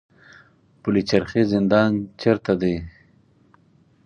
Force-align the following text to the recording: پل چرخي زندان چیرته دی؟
پل 0.81 0.95
چرخي 1.09 1.41
زندان 1.53 1.91
چیرته 2.19 2.53
دی؟ 2.61 2.75